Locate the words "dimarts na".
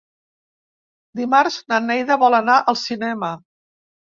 1.19-1.81